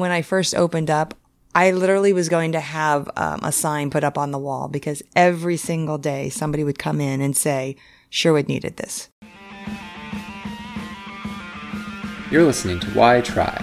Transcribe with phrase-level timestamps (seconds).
[0.00, 1.12] When I first opened up,
[1.54, 5.02] I literally was going to have um, a sign put up on the wall because
[5.14, 7.76] every single day somebody would come in and say,
[8.08, 9.10] Sherwood needed this.
[12.30, 13.54] You're listening to Why Try,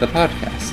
[0.00, 0.72] the podcast.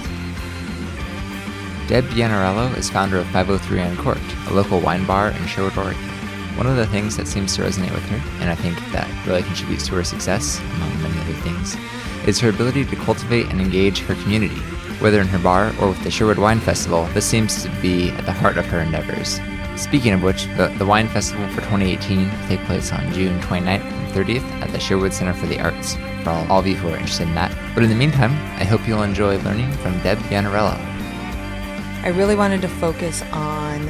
[1.90, 6.02] Deb Yannariello is founder of 503 Uncorked, a local wine bar in Sherwood, Oregon.
[6.56, 9.44] One of the things that seems to resonate with her, and I think that really
[9.44, 11.76] contributes to her success, among many other things,
[12.26, 14.62] is her ability to cultivate and engage her community.
[15.00, 18.26] Whether in her bar or with the Sherwood Wine Festival, this seems to be at
[18.26, 19.40] the heart of her endeavors.
[19.78, 23.80] Speaking of which, the, the Wine Festival for 2018 will take place on June 29th
[23.80, 26.90] and 30th at the Sherwood Center for the Arts, for all, all of you who
[26.90, 27.58] are interested in that.
[27.74, 30.78] But in the meantime, I hope you'll enjoy learning from Deb Yannariello.
[32.04, 33.88] I really wanted to focus on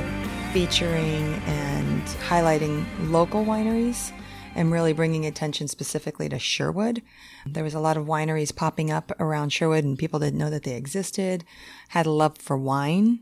[0.53, 4.11] featuring and highlighting local wineries
[4.55, 7.01] and really bringing attention specifically to Sherwood.
[7.45, 10.63] There was a lot of wineries popping up around Sherwood and people didn't know that
[10.63, 11.45] they existed,
[11.89, 13.19] had a love for wine,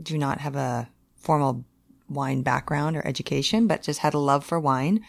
[0.00, 1.64] do not have a formal
[2.08, 5.04] wine background or education, but just had a love for wine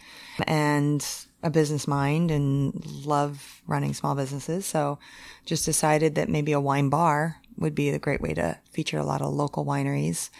[0.46, 1.06] and
[1.42, 4.64] a business mind and love running small businesses.
[4.64, 4.98] So
[5.44, 9.04] just decided that maybe a wine bar would be a great way to feature a
[9.04, 10.30] lot of local wineries.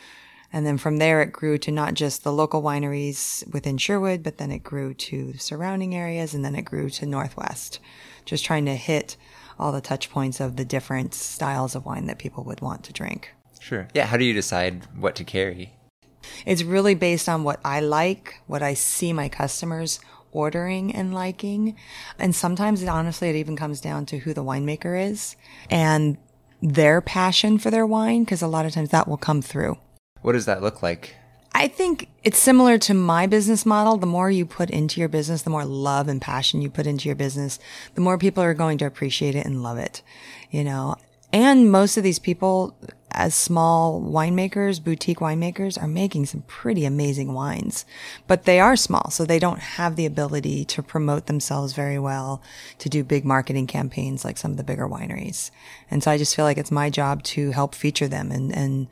[0.55, 4.39] And then from there, it grew to not just the local wineries within Sherwood, but
[4.39, 7.81] then it grew to surrounding areas and then it grew to Northwest,
[8.25, 9.17] just trying to hit
[9.59, 12.93] all the touch points of the different styles of wine that people would want to
[12.93, 13.35] drink.
[13.59, 13.89] Sure.
[13.95, 14.07] Yeah.
[14.07, 15.75] How do you decide what to carry?
[16.47, 19.99] It's really based on what I like, what I see my customers
[20.31, 21.75] ordering and liking.
[22.17, 25.35] And sometimes it, honestly, it even comes down to who the winemaker is
[25.69, 26.17] and
[26.63, 29.79] their passion for their wine, because a lot of times that will come through.
[30.25, 31.17] What does that look like?
[31.53, 33.99] I think it's similar to my business model.
[33.99, 37.11] The more you put into your business, the more love and passion you put into
[37.11, 37.59] your business,
[37.95, 40.01] the more people are going to appreciate it and love it,
[40.51, 40.97] you know.
[41.31, 42.75] And most of these people,
[43.11, 47.85] as small winemakers, boutique winemakers, are making some pretty amazing wines,
[48.27, 52.41] but they are small, so they don't have the ability to promote themselves very well,
[52.79, 55.51] to do big marketing campaigns like some of the bigger wineries.
[55.91, 58.87] And so I just feel like it's my job to help feature them and, and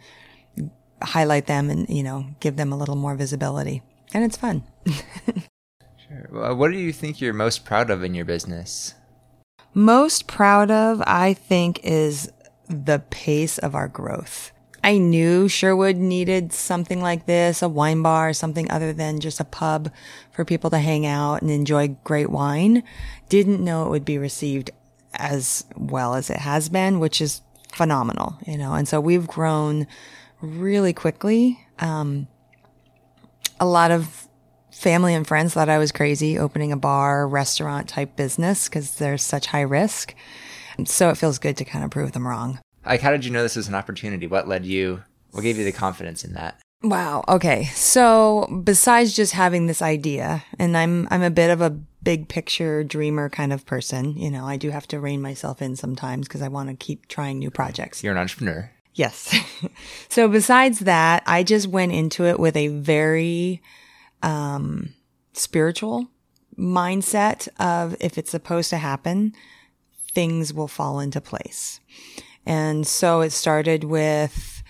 [1.02, 3.82] highlight them and, you know, give them a little more visibility.
[4.14, 4.64] And it's fun.
[4.86, 6.28] sure.
[6.30, 8.94] Well, uh, what do you think you're most proud of in your business?
[9.74, 12.30] Most proud of, I think, is
[12.68, 14.52] the pace of our growth.
[14.84, 19.44] I knew Sherwood needed something like this, a wine bar, something other than just a
[19.44, 19.92] pub
[20.32, 22.82] for people to hang out and enjoy great wine.
[23.28, 24.70] Didn't know it would be received
[25.14, 27.42] as well as it has been, which is
[27.72, 28.74] phenomenal, you know.
[28.74, 29.86] And so we've grown
[30.42, 31.58] really quickly.
[31.78, 32.28] Um,
[33.58, 34.28] a lot of
[34.72, 39.22] family and friends thought I was crazy opening a bar, restaurant type business because there's
[39.22, 40.14] such high risk.
[40.84, 42.58] So it feels good to kind of prove them wrong.
[42.84, 44.26] Like, how did you know this was an opportunity?
[44.26, 45.04] What led you?
[45.30, 46.60] What gave you the confidence in that?
[46.82, 47.22] Wow.
[47.28, 47.66] Okay.
[47.66, 52.82] So besides just having this idea, and I'm I'm a bit of a big picture
[52.82, 54.16] dreamer kind of person.
[54.16, 57.06] You know, I do have to rein myself in sometimes because I want to keep
[57.06, 58.02] trying new projects.
[58.02, 58.70] You're an entrepreneur.
[58.94, 59.34] Yes.
[60.08, 63.62] so besides that, I just went into it with a very
[64.22, 64.94] um,
[65.32, 66.08] spiritual
[66.58, 69.34] mindset of if it's supposed to happen,
[70.12, 71.80] things will fall into place.
[72.44, 74.62] And so it started with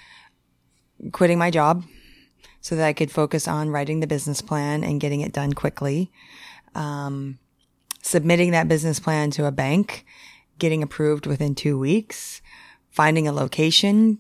[1.11, 1.85] quitting my job
[2.61, 6.13] so that I could focus on writing the business plan and getting it done quickly.
[6.75, 7.39] Um,
[8.03, 10.05] submitting that business plan to a bank,
[10.59, 12.42] getting approved within two weeks,
[12.93, 14.19] finding a location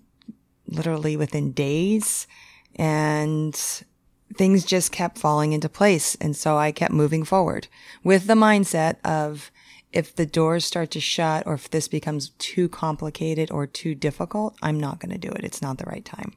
[0.67, 2.27] literally within days
[2.77, 3.55] and
[4.35, 6.17] things just kept falling into place.
[6.17, 7.69] And so I kept moving forward
[8.03, 9.51] with the mindset of
[9.93, 14.57] if the doors start to shut or if this becomes too complicated or too difficult,
[14.63, 15.45] I'm not going to do it.
[15.45, 16.33] It's not the right time.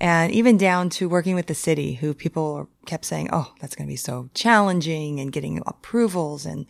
[0.00, 3.86] And even down to working with the city who people kept saying, Oh, that's going
[3.86, 6.66] to be so challenging and getting approvals and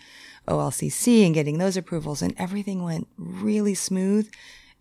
[0.47, 4.31] OLCC and getting those approvals and everything went really smooth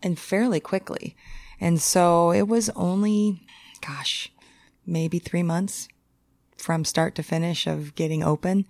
[0.03, 1.16] and fairly quickly.
[1.59, 3.41] And so it was only,
[3.85, 4.32] gosh,
[4.85, 5.88] maybe three months
[6.58, 8.66] from start to finish of getting open,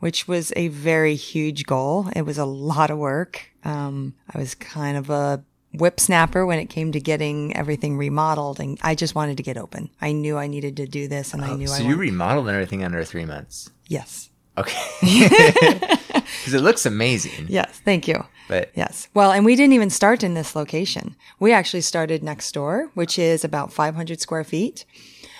[0.00, 2.08] which was a very huge goal.
[2.16, 3.50] It was a lot of work.
[3.64, 5.44] Um, I was kind of a
[5.74, 9.58] whip snapper when it came to getting everything remodeled and I just wanted to get
[9.58, 9.90] open.
[10.00, 11.88] I knew I needed to do this and oh, I knew so I So you
[11.90, 12.00] wanted...
[12.00, 13.70] remodeled everything under three months?
[13.86, 14.30] Yes.
[14.58, 15.78] Okay.
[16.38, 17.46] Because it looks amazing.
[17.48, 18.24] Yes, thank you.
[18.48, 19.08] But yes.
[19.14, 21.16] Well, and we didn't even start in this location.
[21.38, 24.84] We actually started next door, which is about 500 square feet,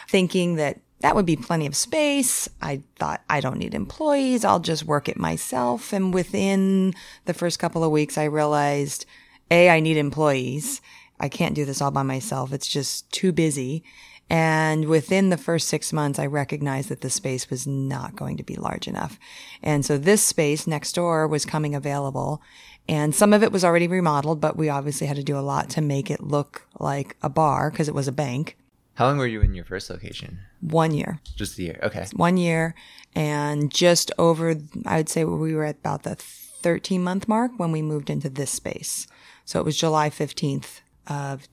[0.09, 2.49] thinking that that would be plenty of space.
[2.61, 4.45] I thought I don't need employees.
[4.45, 5.93] I'll just work it myself.
[5.93, 6.95] And within
[7.25, 9.07] the first couple of weeks, I realized
[9.51, 10.81] A, I need employees.
[11.21, 12.53] I can't do this all by myself.
[12.53, 13.85] It's just too busy.
[14.31, 18.43] And within the first six months, I recognized that the space was not going to
[18.43, 19.19] be large enough.
[19.63, 22.43] And so this space next door was coming available
[22.89, 25.69] and some of it was already remodeled, but we obviously had to do a lot
[25.71, 28.57] to make it look like a bar because it was a bank.
[28.95, 30.39] How long were you in your first location?
[30.61, 31.21] One year.
[31.37, 31.79] Just a year.
[31.83, 32.07] Okay.
[32.15, 32.75] One year.
[33.15, 37.73] And just over, I would say we were at about the 13 month mark when
[37.73, 39.07] we moved into this space.
[39.45, 41.47] So it was July 15th of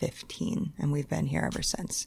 [0.00, 0.72] 2015.
[0.78, 2.06] And we've been here ever since.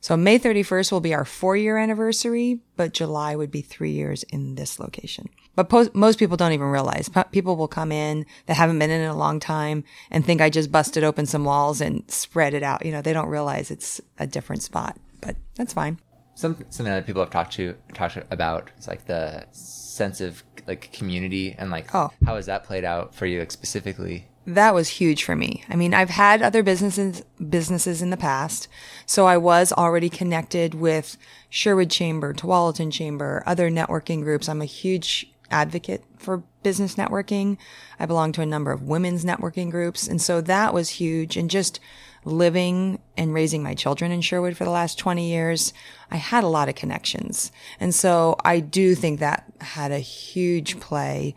[0.00, 4.22] So May 31st will be our four year anniversary, but July would be three years
[4.24, 5.28] in this location.
[5.56, 7.08] But po- most people don't even realize.
[7.08, 10.40] P- people will come in that haven't been in in a long time and think
[10.40, 12.84] I just busted open some walls and spread it out.
[12.84, 15.98] You know, they don't realize it's a different spot, but that's fine.
[16.34, 20.92] Some, something that people have talked to talked about is like the sense of like
[20.92, 22.10] community and like Oh.
[22.26, 24.26] how has that played out for you like specifically?
[24.46, 25.64] That was huge for me.
[25.68, 28.68] I mean, I've had other businesses businesses in the past,
[29.06, 31.16] so I was already connected with
[31.48, 34.48] Sherwood Chamber, Tualatin Chamber, other networking groups.
[34.48, 37.56] I'm a huge advocate for business networking.
[37.98, 41.36] I belong to a number of women's networking groups, and so that was huge.
[41.36, 41.80] And just
[42.24, 45.72] living and raising my children in Sherwood for the last 20 years,
[46.10, 47.52] I had a lot of connections.
[47.78, 51.34] And so I do think that had a huge play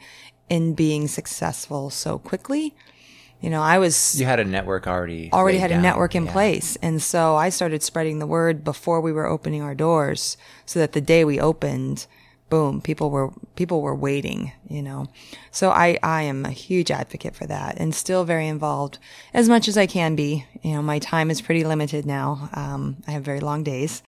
[0.50, 2.74] in being successful so quickly.
[3.42, 6.32] You know, I was You had a network already already had a network in Yeah.
[6.32, 6.78] place.
[6.82, 10.94] And so I started spreading the word before we were opening our doors so that
[10.94, 12.08] the day we opened,
[12.50, 15.06] boom, people were, people were waiting, you know.
[15.52, 18.98] So I, I am a huge advocate for that and still very involved
[19.34, 20.46] as much as I can be.
[20.64, 22.50] You know, my time is pretty limited now.
[22.54, 24.02] Um, I have very long days.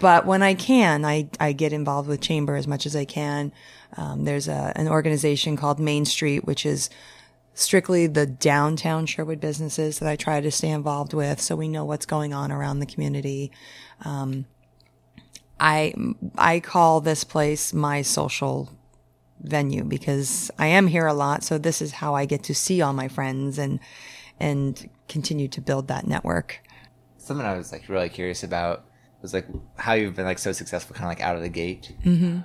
[0.00, 3.52] But when I can, I, I get involved with chamber as much as I can.
[3.96, 6.88] Um, there's a, an organization called Main Street, which is
[7.54, 11.84] strictly the downtown Sherwood businesses that I try to stay involved with so we know
[11.84, 13.52] what's going on around the community.
[14.04, 14.46] Um,
[15.60, 15.94] I,
[16.36, 18.70] I call this place my social
[19.40, 21.44] venue because I am here a lot.
[21.44, 23.80] So this is how I get to see all my friends and,
[24.40, 26.60] and continue to build that network.
[27.18, 28.84] Something I was like really curious about
[29.20, 29.46] was like
[29.76, 31.94] how you've been like so successful kind of like out of the gate.
[32.04, 32.40] Mm-hmm.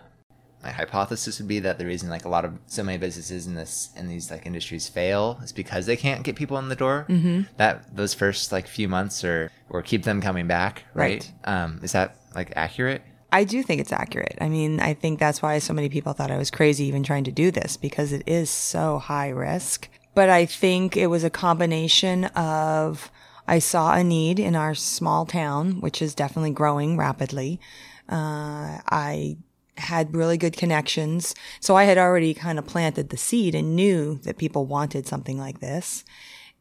[0.67, 3.55] My hypothesis would be that the reason like a lot of so many businesses in
[3.55, 7.05] this in these like industries fail is because they can't get people in the door.
[7.07, 7.43] Mm-hmm.
[7.55, 11.31] That those first like few months or or keep them coming back, right?
[11.45, 13.01] Um, is that like accurate?
[13.31, 14.37] I do think it's accurate.
[14.41, 17.23] I mean, I think that's why so many people thought I was crazy even trying
[17.23, 19.87] to do this because it is so high risk.
[20.15, 23.09] But I think it was a combination of
[23.47, 27.61] I saw a need in our small town, which is definitely growing rapidly.
[28.09, 29.37] Uh, I
[29.77, 31.35] had really good connections.
[31.59, 35.37] So I had already kind of planted the seed and knew that people wanted something
[35.37, 36.03] like this.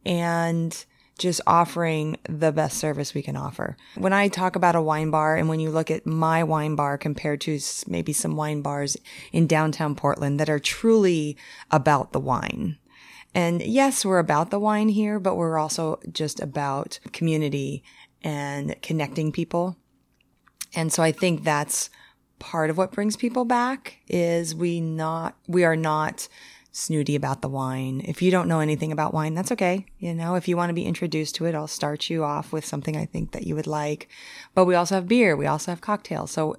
[0.05, 0.85] And
[1.19, 3.77] just offering the best service we can offer.
[3.97, 6.99] When I talk about a wine bar and when you look at my wine bar
[6.99, 8.97] compared to maybe some wine bars
[9.33, 11.37] in downtown Portland that are truly
[11.71, 12.77] about the wine.
[13.35, 17.83] And yes, we're about the wine here, but we're also just about community
[18.23, 19.77] and connecting people.
[20.75, 21.91] And so I think that's
[22.39, 26.29] part of what brings people back is we not, we are not
[26.77, 28.03] snooty about the wine.
[28.05, 29.87] If you don't know anything about wine, that's okay.
[29.99, 32.67] You know, if you want to be introduced to it, I'll start you off with
[32.67, 34.09] something I think that you would like.
[34.55, 35.35] But we also have beer.
[35.37, 36.31] We also have cocktails.
[36.31, 36.57] So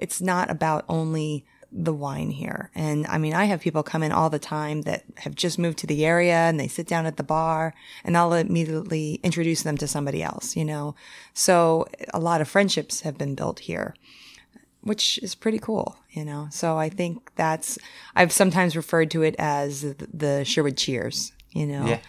[0.00, 2.70] it's not about only the wine here.
[2.74, 5.78] And I mean, I have people come in all the time that have just moved
[5.78, 7.72] to the area and they sit down at the bar
[8.04, 10.96] and I'll immediately introduce them to somebody else, you know?
[11.34, 13.94] So a lot of friendships have been built here
[14.82, 16.48] which is pretty cool, you know.
[16.50, 17.78] So I think that's
[18.14, 21.86] I've sometimes referred to it as the- Sherwood Cheers, you know.
[21.86, 22.00] Yeah.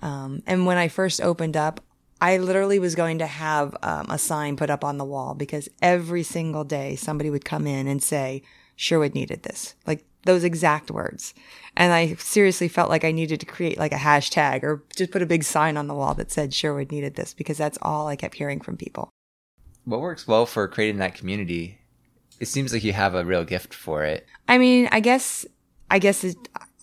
[0.00, 1.80] Um, and when I first opened up,
[2.20, 5.68] I literally was going to have um, a sign put up on the wall because
[5.80, 8.42] every single day somebody would come in and say
[8.76, 11.32] Sherwood needed this, like those exact words.
[11.76, 15.22] And I seriously felt like I needed to create like a hashtag or just put
[15.22, 18.16] a big sign on the wall that said Sherwood needed this because that's all I
[18.16, 19.10] kept hearing from people.
[19.84, 21.78] What works well for creating that community?
[22.40, 24.26] It seems like you have a real gift for it.
[24.46, 25.44] I mean, I guess,
[25.90, 26.36] I guess it,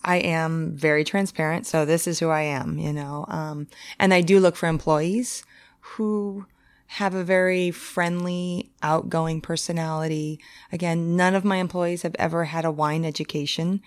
[0.04, 1.66] I am very transparent.
[1.66, 3.26] So this is who I am, you know.
[3.28, 3.68] Um,
[4.00, 5.44] and I do look for employees
[5.80, 6.46] who
[6.88, 10.40] have a very friendly, outgoing personality.
[10.72, 13.82] Again, none of my employees have ever had a wine education.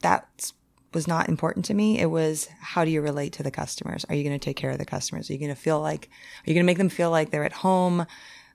[0.00, 0.52] That
[0.92, 2.00] was not important to me.
[2.00, 4.04] It was how do you relate to the customers?
[4.08, 5.28] Are you going to take care of the customers?
[5.28, 6.08] Are you going to feel like,
[6.38, 8.06] are you going to make them feel like they're at home?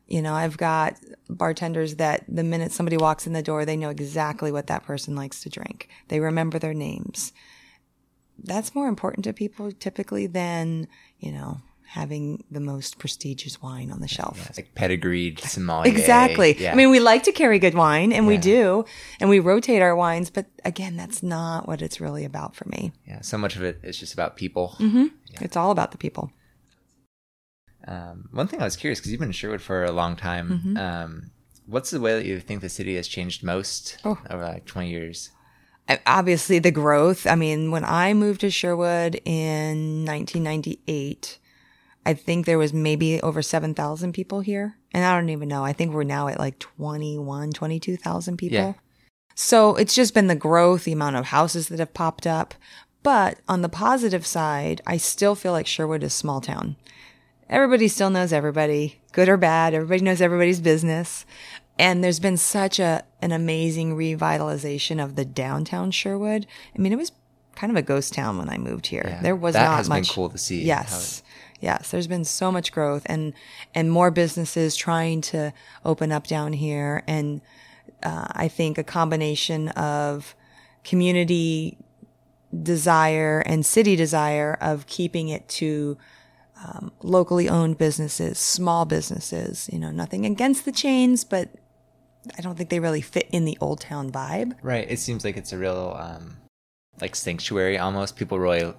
[0.10, 0.98] You know, I've got
[1.30, 5.16] bartenders that the minute somebody walks in the door, they know exactly what that person
[5.16, 5.88] likes to drink.
[6.08, 7.32] They remember their names.
[8.44, 10.88] that's more important to people typically than,
[11.20, 14.48] you know, having the most prestigious wine on the shelf.
[14.48, 15.92] It's like pedigreed sommelier.
[15.92, 16.56] Exactly.
[16.58, 16.72] Yeah.
[16.72, 18.86] I mean, we like to carry good wine and we do,
[19.20, 22.92] and we rotate our wines, but again, that's not what it's really about for me.
[23.08, 23.22] yeah.
[23.22, 24.75] So much of it is just about people.
[24.80, 25.08] Mm-hmm.
[25.42, 26.32] It's all about the people.
[27.89, 30.50] Um, one thing I was curious because you've been in Sherwood for a long time.
[30.50, 30.77] Mm-hmm.
[30.77, 31.31] Um,
[31.65, 34.17] what's the way that you think the city has changed most Oh.
[34.29, 35.31] over like 20 years?
[36.05, 37.25] Obviously, the growth.
[37.25, 41.39] I mean, when I moved to Sherwood in 1998,
[42.05, 44.75] I think there was maybe over 7,000 people here.
[44.91, 45.65] And I don't even know.
[45.65, 48.58] I think we're now at like 21, 22,000 people.
[48.58, 48.74] Yeah.
[49.34, 52.53] So it's just been the growth, the amount of houses that have popped up.
[53.01, 56.75] But on the positive side, I still feel like Sherwood is a small town.
[57.50, 59.74] Everybody still knows everybody, good or bad.
[59.74, 61.25] Everybody knows everybody's business.
[61.79, 66.46] And there's been such a, an amazing revitalization of the downtown Sherwood.
[66.77, 67.12] I mean, it was
[67.56, 69.06] kind of a ghost town when I moved here.
[69.08, 69.22] Yeah.
[69.22, 70.12] There was That not has been much.
[70.13, 71.24] cool to see, Yes.
[71.62, 73.34] Yes, there's been so much growth and
[73.75, 75.51] and more businesses trying to
[75.84, 77.41] open up down here and
[78.01, 80.36] uh, I think a combination of
[80.86, 81.77] community
[82.63, 85.98] desire and city desire of keeping it to
[86.63, 89.70] um, locally owned businesses, small businesses.
[89.72, 91.50] You know, nothing against the chains, but
[92.38, 94.56] I don't think they really fit in the old town vibe.
[94.62, 94.86] Right.
[94.89, 96.38] It seems like it's a real um,
[97.01, 98.16] like sanctuary almost.
[98.18, 98.74] People really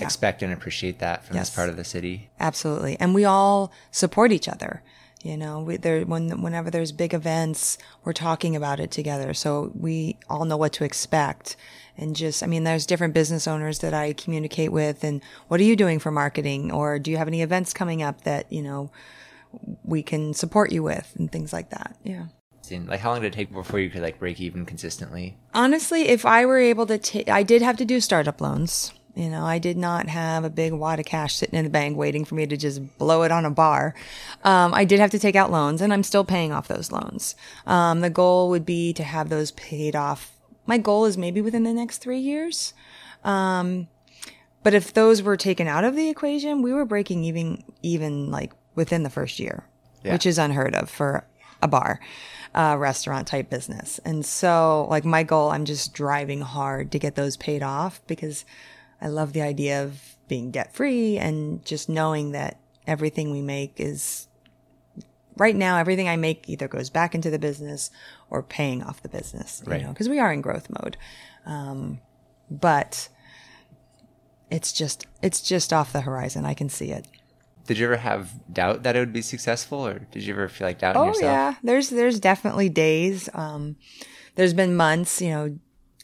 [0.00, 1.48] expect and appreciate that from Yes.
[1.48, 2.30] this part of the city.
[2.40, 2.96] Absolutely.
[2.98, 4.82] And we all support each other.
[5.22, 9.32] You know, we, there, when, whenever there's big events, we're talking about it together.
[9.32, 11.56] So we all know what to expect.
[11.96, 15.64] And just, I mean, there's different business owners that I communicate with and what are
[15.64, 16.72] you doing for marketing?
[16.72, 18.90] Or do you have any events coming up that, you know,
[19.84, 21.96] we can support you with and things like that.
[22.02, 22.26] Yeah.
[22.70, 25.36] Like how long did it take before you could like break even consistently?
[25.52, 28.92] Honestly, if I were able to take, I did have to do startup loans.
[29.14, 31.96] You know, I did not have a big wad of cash sitting in the bank
[31.96, 33.94] waiting for me to just blow it on a bar.
[34.42, 37.36] Um, I did have to take out loans and I'm still paying off those loans.
[37.66, 40.33] Um, the goal would be to have those paid off.
[40.66, 42.74] My goal is maybe within the next three years.
[43.22, 43.88] Um,
[44.62, 48.52] but if those were taken out of the equation, we were breaking even, even like
[48.74, 49.64] within the first year,
[50.02, 50.12] Yeah.
[50.12, 51.26] which is unheard of for
[51.62, 52.00] a bar,
[52.54, 54.00] uh, restaurant type business.
[54.04, 58.44] And so like my goal, I'm just driving hard to get those paid off because
[59.00, 63.74] I love the idea of being debt free and just knowing that everything we make
[63.78, 64.28] is
[65.36, 67.90] right now, everything I make either goes back into the business
[68.30, 69.82] or paying off the business, you Right.
[69.82, 70.96] know, because we are in growth mode.
[71.46, 72.00] Um,
[72.50, 73.08] but
[74.50, 76.44] it's just, it's just off the horizon.
[76.44, 77.06] I can see it.
[77.66, 80.66] Did you ever have doubt that it would be successful, or did you ever feel
[80.66, 81.22] like doubting Oh yourself?
[81.22, 83.30] yeah, there's there's definitely days.
[83.32, 83.76] Um,
[84.34, 85.58] there's been months, you know,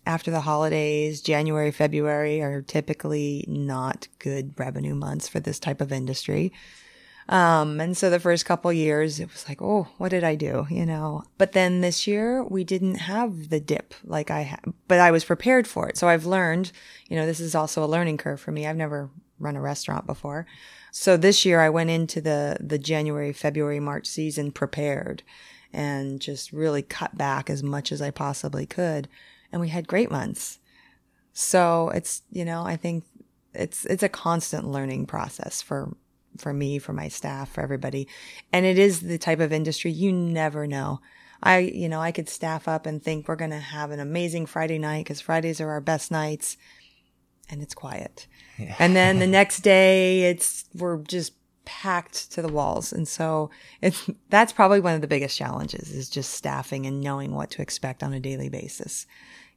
[0.06, 5.92] after the holidays, January, February are typically not good revenue months for this type of
[5.92, 6.50] industry.
[7.30, 10.66] Um, and so the first couple years, it was like, oh, what did I do?
[10.68, 14.98] You know, but then this year we didn't have the dip like I had, but
[14.98, 15.96] I was prepared for it.
[15.96, 16.72] So I've learned,
[17.08, 18.66] you know, this is also a learning curve for me.
[18.66, 20.44] I've never run a restaurant before.
[20.90, 25.22] So this year I went into the, the January, February, March season prepared
[25.72, 29.06] and just really cut back as much as I possibly could.
[29.52, 30.58] And we had great months.
[31.32, 33.04] So it's, you know, I think
[33.54, 35.94] it's, it's a constant learning process for,
[36.40, 38.08] for me, for my staff, for everybody.
[38.52, 41.00] And it is the type of industry you never know.
[41.42, 44.46] I, you know, I could staff up and think we're going to have an amazing
[44.46, 46.56] Friday night because Fridays are our best nights
[47.48, 48.26] and it's quiet.
[48.78, 51.32] And then the next day it's, we're just
[51.64, 52.92] packed to the walls.
[52.92, 57.34] And so it's, that's probably one of the biggest challenges is just staffing and knowing
[57.34, 59.06] what to expect on a daily basis.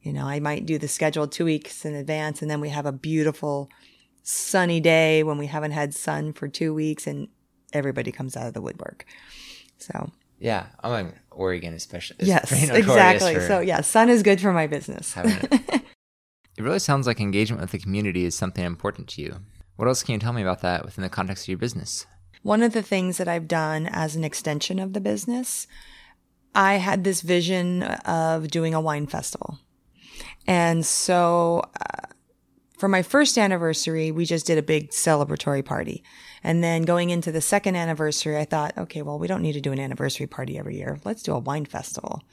[0.02, 2.86] You know, I might do the schedule two weeks in advance and then we have
[2.86, 3.70] a beautiful
[4.24, 7.28] sunny day when we haven't had sun for two weeks and
[7.74, 9.06] everybody comes out of the woodwork.
[9.78, 12.18] So Yeah, I'm in Oregon, especially.
[12.20, 13.40] is yes, exactly.
[13.42, 15.14] So yeah, sun is good for my business.
[15.18, 15.52] it.
[16.58, 19.38] it really sounds like engagement with the community is something important to you.
[19.76, 22.06] What else can you tell me about that within the context of your business?
[22.44, 25.66] One of the things that I've done as an extension of the business,
[26.54, 29.60] I had this vision of doing a wine festival.
[30.46, 32.08] And so uh,
[32.84, 36.04] for my first anniversary, we just did a big celebratory party.
[36.44, 39.62] And then going into the second anniversary, I thought, okay, well, we don't need to
[39.62, 41.00] do an anniversary party every year.
[41.06, 42.24] Let's do a wine festival.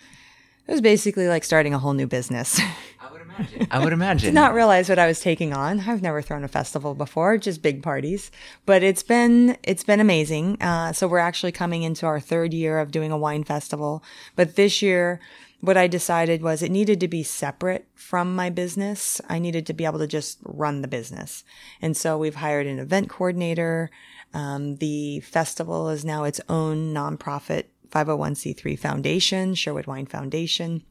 [0.67, 2.61] It was basically like starting a whole new business.
[3.01, 3.69] I would imagine.
[3.71, 4.27] I would imagine.
[4.27, 5.79] did not realize what I was taking on.
[5.89, 8.33] I've never thrown a festival before, just big parties.
[8.67, 10.61] But it's been it's been amazing.
[10.61, 14.03] Uh, so we're actually coming into our third year of doing a wine festival.
[14.35, 15.21] But this year,
[15.61, 19.21] what I decided was it needed to be separate from my business.
[19.29, 21.45] I needed to be able to just run the business.
[21.83, 23.91] And so we've hired an event coordinator.
[24.33, 30.83] Um, the festival is now its own nonprofit 501c3 foundation, Sherwood Wine Foundation.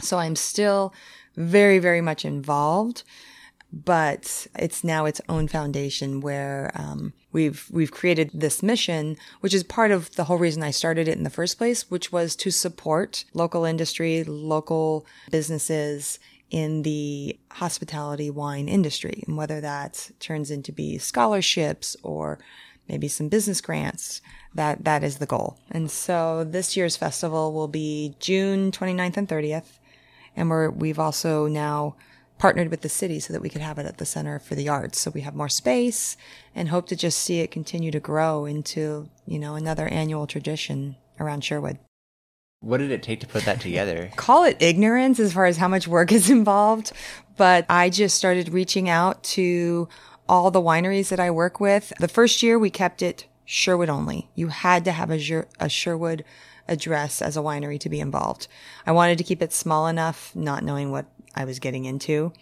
[0.00, 0.94] So I'm still
[1.36, 3.02] very, very much involved
[3.84, 9.64] but it's now its own foundation where um, we've we've created this mission, which is
[9.64, 12.50] part of the whole reason I started it in the first place, which was to
[12.50, 20.70] support local industry, local businesses in the hospitality wine industry, and whether that turns into
[20.70, 22.38] be scholarships or
[22.88, 24.20] maybe some business grants
[24.54, 25.58] that that is the goal.
[25.70, 29.78] And so this year's festival will be june 29th and 30th
[30.36, 31.96] and we're we've also now
[32.44, 34.68] partnered with the city so that we could have it at the Center for the
[34.68, 35.00] Arts.
[35.00, 36.14] So we have more space
[36.54, 40.96] and hope to just see it continue to grow into, you know, another annual tradition
[41.18, 41.78] around Sherwood.
[42.60, 44.10] What did it take to put that together?
[44.16, 46.92] Call it ignorance as far as how much work is involved,
[47.38, 49.88] but I just started reaching out to
[50.28, 51.94] all the wineries that I work with.
[51.98, 54.28] The first year we kept it Sherwood only.
[54.34, 56.26] You had to have a, a Sherwood
[56.68, 58.48] address as a winery to be involved.
[58.86, 62.32] I wanted to keep it small enough, not knowing what I was getting into.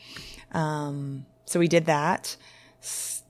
[0.52, 2.36] Um, so we did that.
[2.82, 3.22] S-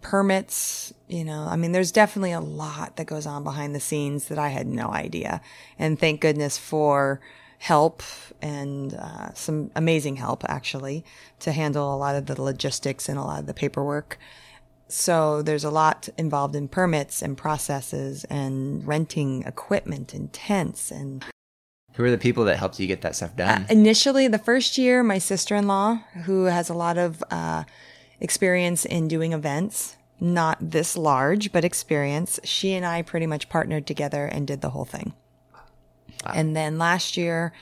[0.00, 4.28] permits, you know, I mean, there's definitely a lot that goes on behind the scenes
[4.28, 5.40] that I had no idea.
[5.78, 7.20] And thank goodness for
[7.58, 8.02] help
[8.40, 11.04] and uh, some amazing help actually
[11.40, 14.18] to handle a lot of the logistics and a lot of the paperwork.
[14.86, 21.24] So there's a lot involved in permits and processes and renting equipment and tents and
[21.98, 23.62] who are the people that helped you get that stuff done?
[23.62, 27.64] Uh, initially, the first year, my sister in law, who has a lot of uh,
[28.20, 33.84] experience in doing events, not this large, but experience, she and I pretty much partnered
[33.84, 35.12] together and did the whole thing.
[36.24, 36.32] Wow.
[36.36, 37.52] And then last year,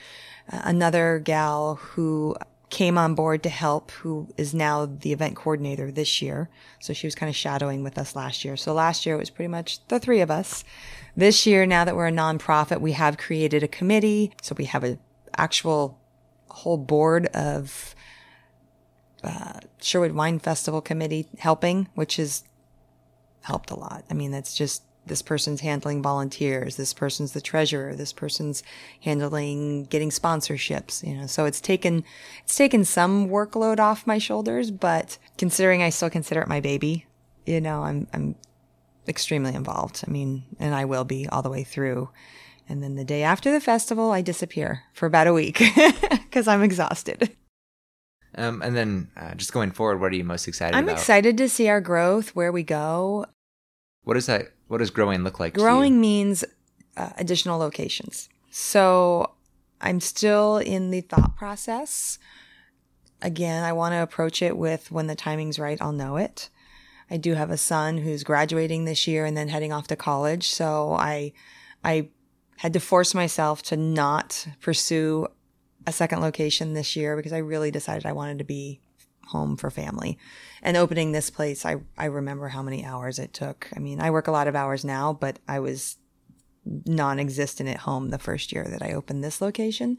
[0.53, 2.35] uh, another gal who
[2.69, 6.47] came on board to help, who is now the event coordinator this year.
[6.79, 8.55] So she was kind of shadowing with us last year.
[8.55, 10.63] So last year it was pretty much the three of us.
[11.17, 14.31] This year, now that we're a nonprofit, we have created a committee.
[14.43, 14.99] So we have an
[15.35, 15.99] actual
[16.47, 17.95] whole board of
[19.23, 22.43] uh, Sherwood Wine Festival committee helping, which has
[23.41, 24.05] helped a lot.
[24.11, 28.61] I mean, that's just this person's handling volunteers, this person's the treasurer, this person's
[29.01, 31.25] handling getting sponsorships, you know.
[31.25, 32.03] So it's taken
[32.43, 37.05] it's taken some workload off my shoulders, but considering I still consider it my baby,
[37.45, 38.35] you know, I'm I'm
[39.07, 40.03] extremely involved.
[40.07, 42.09] I mean, and I will be all the way through.
[42.69, 45.61] And then the day after the festival, I disappear for about a week
[46.11, 47.35] because I'm exhausted.
[48.35, 50.97] Um, and then uh, just going forward, what are you most excited I'm about?
[50.97, 53.25] excited to see our growth, where we go.
[54.03, 54.53] What does that?
[54.67, 55.53] What does growing look like?
[55.53, 56.43] Growing means
[56.97, 58.29] uh, additional locations.
[58.51, 59.31] So
[59.81, 62.19] I'm still in the thought process.
[63.21, 66.49] Again, I want to approach it with when the timing's right, I'll know it.
[67.09, 70.49] I do have a son who's graduating this year and then heading off to college.
[70.49, 71.33] So I,
[71.83, 72.09] I
[72.57, 75.27] had to force myself to not pursue
[75.85, 78.81] a second location this year because I really decided I wanted to be
[79.27, 80.17] home for family.
[80.61, 83.69] And opening this place, I, I remember how many hours it took.
[83.75, 85.97] I mean, I work a lot of hours now, but I was
[86.85, 89.97] non-existent at home the first year that I opened this location.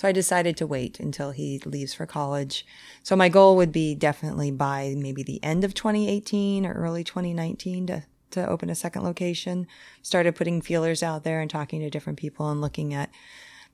[0.00, 2.64] So I decided to wait until he leaves for college.
[3.02, 7.86] So my goal would be definitely by maybe the end of 2018 or early 2019
[7.88, 9.66] to to open a second location.
[10.00, 13.10] Started putting feelers out there and talking to different people and looking at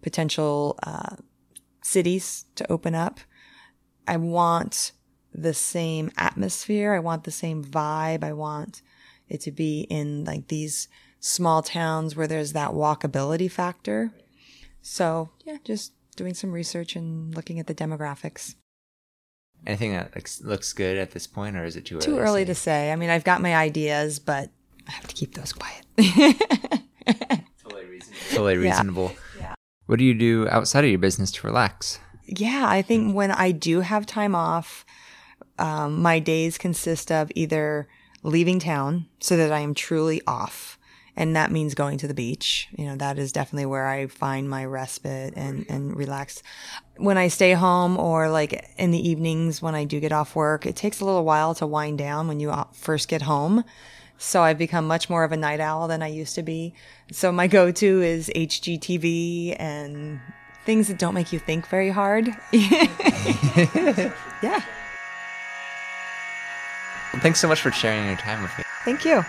[0.03, 1.15] potential uh,
[1.83, 3.21] cities to open up.
[4.09, 4.91] I want
[5.33, 6.93] the same atmosphere.
[6.93, 8.25] I want the same vibe.
[8.25, 8.83] I want
[9.29, 10.89] it to be in like these
[11.21, 14.11] small towns where there's that walkability factor.
[14.83, 18.55] So yeah, just doing some research and looking at the demographics.
[19.67, 22.05] Anything that looks good at this point, or is it too early?
[22.05, 22.61] Too early to say?
[22.61, 22.93] to say.
[22.93, 24.51] I mean, I've got my ideas, but
[24.87, 25.85] I have to keep those quiet.
[27.63, 28.31] totally reasonable.
[28.31, 29.13] Totally reasonable.
[29.37, 29.43] Yeah.
[29.43, 29.55] yeah.
[29.87, 31.99] What do you do outside of your business to relax?
[32.27, 34.85] Yeah, I think when I do have time off,
[35.59, 37.89] um, my days consist of either
[38.23, 40.79] leaving town so that I am truly off
[41.17, 42.69] and that means going to the beach.
[42.77, 46.43] You know, that is definitely where I find my respite and, and relax.
[46.97, 50.67] When I stay home or like in the evenings when I do get off work,
[50.67, 53.65] it takes a little while to wind down when you uh, first get home.
[54.19, 56.75] So I've become much more of a night owl than I used to be.
[57.11, 60.21] So my go-to is HGTV and
[60.65, 62.29] things that don't make you think very hard.
[62.53, 62.91] yeah.
[67.13, 68.65] Well, thanks so much for sharing your time with me.
[68.85, 69.25] Thank you.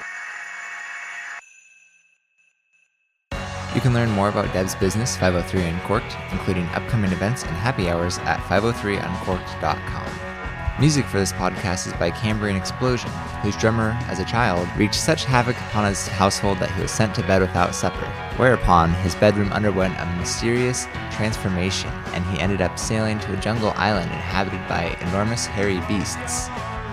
[3.78, 8.18] You can learn more about Deb's business, 503 Uncorked, including upcoming events and happy hours
[8.24, 10.80] at 503uncorked.com.
[10.80, 13.12] Music for this podcast is by Cambrian Explosion,
[13.44, 17.14] whose drummer, as a child, wreaked such havoc upon his household that he was sent
[17.14, 22.80] to bed without supper, whereupon his bedroom underwent a mysterious transformation and he ended up
[22.80, 26.48] sailing to a jungle island inhabited by enormous hairy beasts.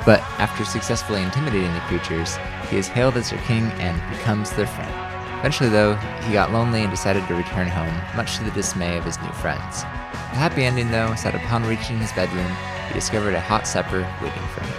[0.04, 2.36] But after successfully intimidating the creatures,
[2.68, 5.13] he is hailed as their king and becomes their friend.
[5.44, 9.04] Eventually, though, he got lonely and decided to return home, much to the dismay of
[9.04, 9.82] his new friends.
[9.82, 12.50] The happy ending, though, is that upon reaching his bedroom,
[12.88, 14.72] he discovered a hot supper waiting for him.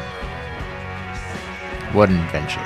[1.94, 2.66] What an adventure.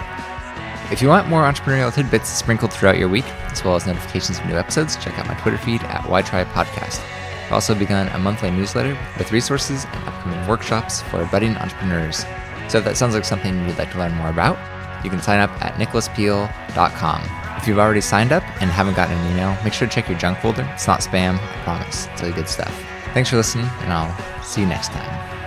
[0.93, 4.45] If you want more entrepreneurial tidbits sprinkled throughout your week, as well as notifications of
[4.45, 7.03] new episodes, check out my Twitter feed at Why Try Podcast.
[7.47, 12.25] I've also begun a monthly newsletter with resources and upcoming workshops for budding entrepreneurs.
[12.69, 14.57] So if that sounds like something you'd like to learn more about,
[15.03, 17.38] you can sign up at nicholaspeel.com.
[17.69, 20.39] You've already signed up and haven't gotten an email, make sure to check your junk
[20.39, 20.67] folder.
[20.73, 22.07] It's not spam, I promise.
[22.07, 22.73] It's really good stuff.
[23.13, 25.38] Thanks for listening, and I'll see you next time.